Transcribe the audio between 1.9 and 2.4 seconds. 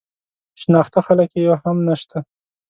شته.